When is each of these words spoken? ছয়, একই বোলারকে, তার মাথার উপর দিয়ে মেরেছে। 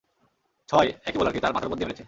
ছয়, 0.69 0.89
একই 1.05 1.17
বোলারকে, 1.17 1.39
তার 1.39 1.53
মাথার 1.53 1.67
উপর 1.67 1.75
দিয়ে 1.75 1.87
মেরেছে। 1.87 1.99